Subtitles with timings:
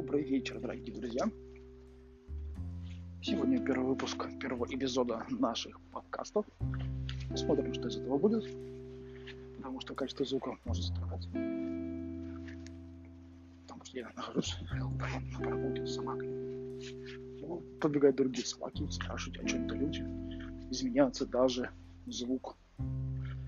[0.00, 1.24] Добрый вечер, дорогие друзья.
[3.20, 6.46] Сегодня первый выпуск первого эпизода наших подкастов.
[7.28, 8.44] Посмотрим, что из этого будет.
[9.56, 11.26] Потому что качество звука может страдать.
[13.66, 16.28] Потому что я нахожусь на прогулке с собакой.
[17.80, 20.04] Подбегают другие собаки, спрашивают о чем-то люди.
[20.70, 21.70] Изменяется даже
[22.06, 22.56] звук.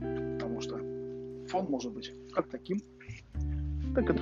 [0.01, 0.79] Потому что
[1.47, 2.81] фон может быть как таким,
[3.95, 4.13] так и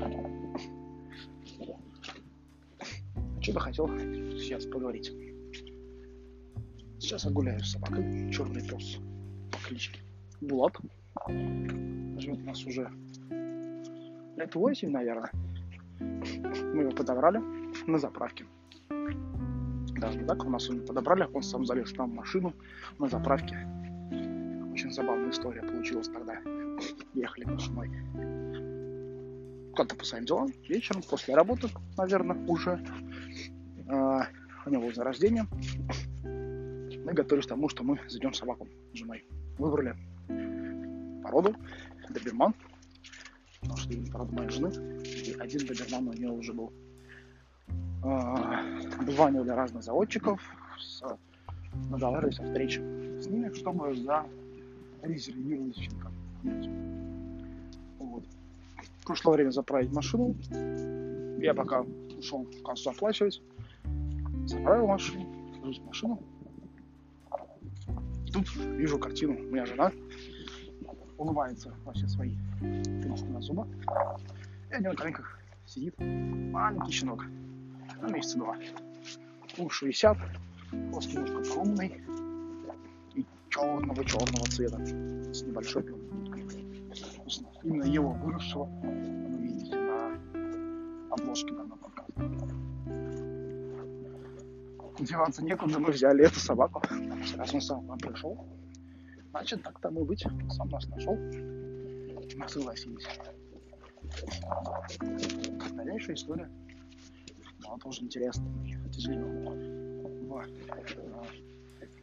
[3.53, 3.53] другим.
[3.53, 3.89] Что-то хотел
[4.39, 5.13] сейчас поговорить.
[6.99, 8.99] Сейчас я гуляю с собакой, черный пес
[9.53, 10.01] по кличке
[10.41, 10.77] Булат.
[11.29, 12.91] Живет у нас уже
[14.37, 15.31] лет 8, наверное.
[16.01, 17.41] Мы его подобрали
[17.87, 18.47] на заправке.
[20.01, 22.53] Даже так, у нас его подобрали, он сам залез нам в машину
[22.99, 23.57] на заправке.
[24.73, 26.39] Очень забавная история получилась тогда.
[27.15, 27.91] Ехали мы с женой
[29.79, 32.85] куда-то по своим делам, вечером, после работы, наверное, уже.
[34.67, 35.47] У него день рождения.
[36.25, 39.25] Мы готовились к тому, что мы зайдем собаку с женой.
[39.59, 39.97] Выбрали
[41.23, 41.55] породу,
[42.11, 42.55] доберман,
[43.61, 44.71] потому что это порода моей жены.
[45.05, 46.73] И один доберман у нее уже был.
[48.05, 50.41] Э, обзванивали разных заводчиков,
[51.91, 52.81] договаривались о встрече
[53.21, 53.95] с ними, чтобы
[55.03, 56.11] зарезервировать щенка.
[57.99, 58.25] Вот.
[59.07, 60.37] Пришло время заправить машину.
[61.41, 61.85] Я пока
[62.17, 63.43] ушел в кассу оплачивать.
[64.49, 65.27] Заправил машину,
[65.61, 66.23] сажусь в машину.
[68.33, 69.35] Тут вижу картину.
[69.35, 69.93] У меня жена
[71.19, 73.69] улыбается во все свои 32 зуба.
[74.71, 77.27] И него на коленках сидит маленький щенок.
[78.01, 78.57] На месяца два.
[79.59, 80.17] Уши висят,
[80.71, 82.03] хвост немножко поломанный
[83.17, 84.79] и черного-черного цвета
[85.35, 86.47] с небольшой пленкой.
[87.65, 90.19] Именно его выросшего вы видите на
[91.11, 91.78] обложке данного
[95.01, 96.83] Деваться некуда, мы взяли эту собаку.
[97.37, 98.45] Раз он сам нам пришел,
[99.31, 100.27] значит, так тому быть.
[100.51, 101.17] Сам нас нашел.
[101.17, 103.07] Мы согласились.
[105.73, 106.51] Дальнейшая история.
[107.65, 108.51] Она тоже интересная.
[108.87, 109.53] Отвезли его
[110.29, 110.47] в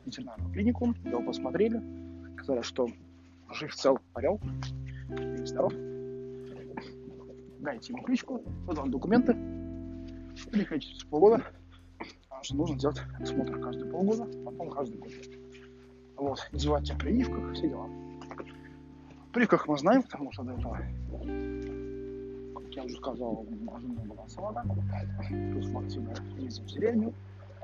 [0.06, 0.94] ветеринарную клинику.
[1.04, 1.82] Его посмотрели.
[2.38, 2.88] Сказали, что
[3.52, 4.40] жив, цел, орел.
[5.10, 5.74] И здоров.
[7.60, 9.36] Дайте ему кличку, вот вам документы.
[10.52, 11.44] Приходите через полгода
[12.46, 15.12] что нужно делать осмотр каждые полгода, потом каждый год.
[16.16, 17.90] Вот, девать о прививках, все дела.
[19.34, 20.78] Прививках мы знаем, потому что до этого,
[22.56, 24.64] как я уже сказал, жена была салата,
[25.28, 27.14] плюс мы активно ездим в деревню,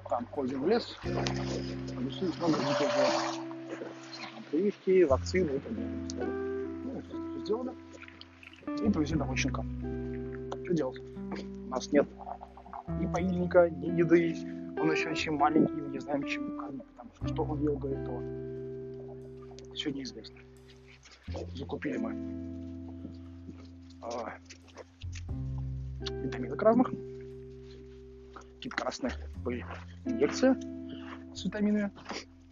[0.10, 2.92] там ходим в лес, рисуем много дикого
[4.50, 6.28] прививки, вакцины и так далее.
[6.84, 7.72] Ну, все сделали.
[8.86, 9.64] И привезли домой щенка.
[10.66, 11.00] Что делать?
[11.00, 12.08] У нас нет
[13.00, 14.36] ни поильника, ни еды,
[14.80, 19.74] он еще очень маленький, мы не знаем, чем кормить, потому что он ел до этого,
[19.74, 20.38] все неизвестно.
[21.56, 22.12] Закупили мы
[24.02, 24.34] а,
[26.10, 26.92] витамины разных,
[28.34, 29.12] какие-то красные
[29.44, 29.66] были
[30.06, 30.56] инъекции
[31.36, 31.92] с витаминами,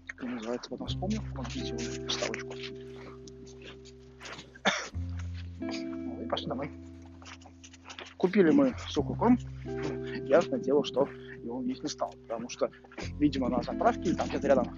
[0.07, 2.53] как они называются, потом вспомню, вот видите вставочку.
[5.61, 6.71] Ну и пошли домой.
[8.19, 9.37] Купили мы сухой корм.
[10.25, 11.07] Ясное дело, что
[11.41, 12.69] его есть не стал, потому что,
[13.17, 14.77] видимо, на заправке, там где-то рядом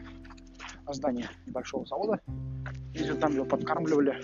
[0.87, 2.21] здание небольшого завода,
[2.93, 4.15] и там его подкармливали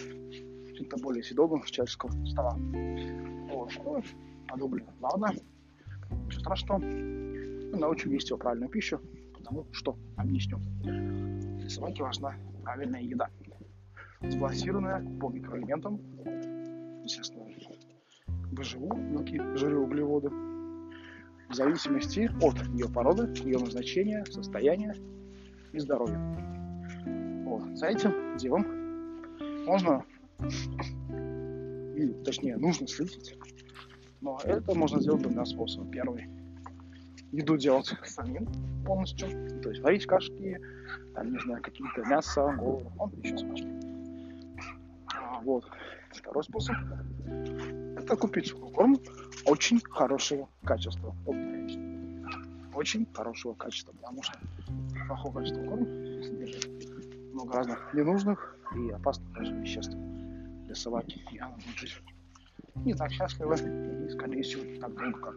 [0.75, 2.55] чем-то более съедобным человеческого стола.
[3.49, 3.71] Вот.
[3.83, 4.03] Ну,
[4.47, 5.33] подумали, ладно,
[6.25, 9.01] ничего страшного, мы научим есть его правильную пищу,
[9.33, 10.59] потому что объясню.
[10.83, 13.29] Для собаки важна правильная еда,
[14.21, 15.99] сбалансированная по микроэлементам,
[17.03, 17.46] естественно,
[18.51, 20.29] БЖУ, мелкие жиры, углеводы,
[21.49, 24.95] в зависимости от ее породы, ее назначения, состояния
[25.71, 26.19] и здоровья.
[27.45, 27.77] Вот.
[27.77, 28.65] За этим делом
[29.65, 30.03] можно,
[31.95, 33.37] или точнее нужно следить,
[34.21, 35.91] но это можно сделать двумя способами.
[35.91, 36.29] Первый
[37.31, 38.47] еду делать самим
[38.85, 39.29] полностью,
[39.61, 40.59] то есть варить кашки,
[41.13, 43.79] там, не знаю, какие-то мясо, голову, он еще смачнее.
[45.43, 45.65] Вот.
[46.11, 46.75] Второй способ
[48.07, 48.97] это купить сухой корм
[49.45, 51.13] очень хорошего качества.
[52.73, 54.39] Очень хорошего качества, потому что
[55.07, 55.85] плохого качества корм
[56.23, 56.69] содержит
[57.33, 59.95] много разных ненужных и опасных даже веществ
[60.65, 61.21] для собаки.
[61.31, 62.01] И она будет жить
[62.75, 65.35] не так счастливо и, скорее всего, не так долго, как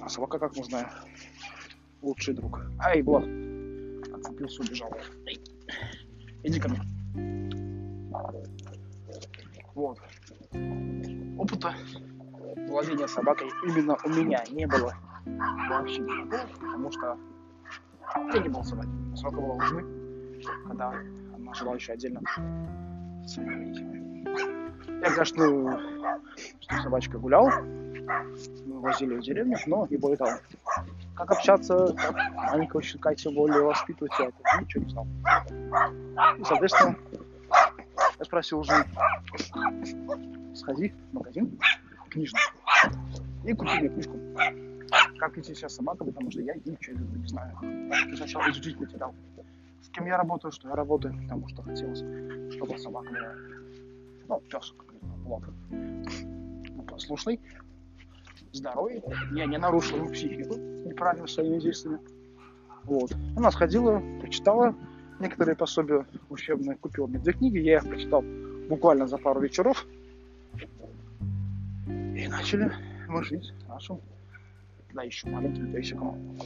[0.00, 0.88] А собака, как мы знаем,
[2.02, 2.60] лучший друг.
[2.78, 3.24] Ай, Влад!
[4.14, 4.92] Отцепился, убежал.
[6.44, 7.55] Иди ко мне.
[9.76, 9.98] Вот.
[11.38, 11.74] Опыта
[12.66, 14.94] владения собакой именно у меня не было
[15.68, 17.18] вообще никакого, потому что
[18.32, 18.88] я не был собаки.
[19.14, 19.84] Собака была у жены,
[20.66, 20.94] когда
[21.34, 22.22] она жила еще отдельно
[23.26, 23.36] с.
[23.36, 25.78] Я, конечно,
[26.70, 27.50] с собачкой гулял,
[28.64, 30.38] мы возили в деревню, но не более того.
[31.14, 35.06] Как общаться, как маленького щенка тем более воспитывать, я это ничего не знал.
[36.38, 36.96] И, соответственно,
[38.26, 38.84] спросил уже,
[40.54, 41.58] сходи в магазин
[42.10, 42.40] книжный
[43.44, 44.16] и купи мне книжку.
[45.18, 47.56] Как идти сейчас собака, потому что я ничего не знаю.
[48.10, 49.14] Я сначала изучить материал.
[49.82, 52.00] С кем я работаю, что я работаю, потому что хотелось,
[52.54, 53.32] чтобы собака была,
[54.28, 54.74] ну, пес,
[55.24, 55.42] вот,
[56.86, 57.40] послушный,
[58.52, 59.02] здоровый,
[59.32, 62.00] я не нарушил ему психику неправильно своими действиями.
[62.84, 63.12] Вот.
[63.36, 64.74] Она сходила, прочитала
[65.20, 68.22] некоторые пособия учебные, купила мне две книги, я их прочитал
[68.68, 69.86] буквально за пару вечеров.
[71.86, 72.72] И начали
[73.08, 74.00] мы жить нашим,
[74.92, 76.36] да, еще маленьким песиком.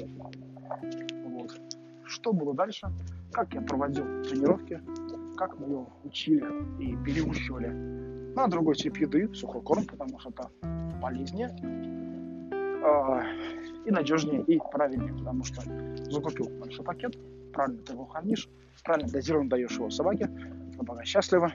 [1.26, 1.60] Вот.
[2.04, 2.88] Что было дальше?
[3.32, 4.80] Как я проводил тренировки,
[5.36, 6.44] как мы его учили
[6.80, 7.68] и переучивали
[8.34, 10.50] на другой тип еды, сухой корм, потому что это
[11.00, 11.48] полезнее
[12.52, 13.22] э,
[13.86, 15.62] и надежнее, и правильнее, потому что
[16.10, 17.16] закупил большой пакет,
[17.52, 18.48] правильно ты его хранишь,
[18.84, 20.30] правильно дозированно даешь его собаке,
[20.76, 21.52] собака счастлива,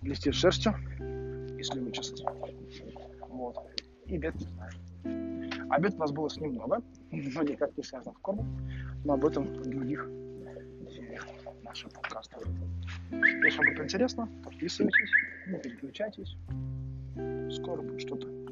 [0.00, 0.74] блестит шерстью,
[1.58, 2.22] если вычесать.
[3.28, 3.56] Вот.
[4.06, 4.34] И бед.
[5.70, 8.46] Обед у нас было с ним много, но никак не связано с кормом,
[9.04, 10.08] но об этом в других
[10.90, 11.26] сериях
[11.62, 12.42] наших подкастов.
[13.10, 15.10] Если вам это интересно, подписывайтесь,
[15.46, 16.36] не переключайтесь.
[17.56, 18.43] Скоро будет что-то